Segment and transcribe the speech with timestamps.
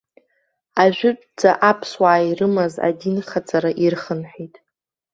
[0.81, 4.55] Ажәытәанӡа аԥсуаа ирымаз адинхаҵара ирхынҳәит.